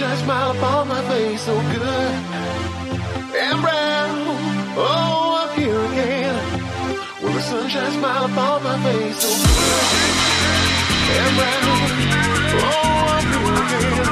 sunshine 0.00 0.24
smile 0.24 0.50
upon 0.52 0.88
my 0.88 1.02
face 1.08 1.42
so 1.42 1.54
good 1.54 2.14
and 3.36 3.60
brown. 3.60 4.08
Oh, 4.74 5.46
I'm 5.46 5.58
here 5.60 5.78
again. 5.78 6.36
Will 7.22 7.34
the 7.34 7.42
sunshine 7.42 7.92
smile 7.98 8.24
upon 8.24 8.62
my 8.64 8.82
face 8.82 9.18
so 9.20 9.28
good 9.28 9.88
and 11.20 11.36
brown? 11.36 11.80
Oh, 12.64 13.12
I'm 13.14 13.26
here 13.28 13.56
again. 13.60 14.06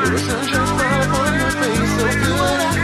Will 0.00 0.10
the 0.10 0.18
sunshine 0.18 0.68
smile 0.72 1.02
upon 1.02 1.30
my 1.38 1.50
face 1.60 1.92
so 1.98 2.06
good? 2.24 2.83